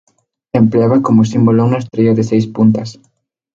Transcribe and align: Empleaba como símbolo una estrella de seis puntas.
Empleaba 0.51 1.03
como 1.03 1.25
símbolo 1.25 1.63
una 1.63 1.77
estrella 1.77 2.15
de 2.15 2.23
seis 2.23 2.47
puntas. 2.47 2.99